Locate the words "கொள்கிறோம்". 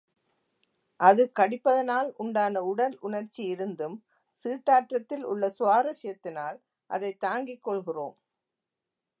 7.63-8.17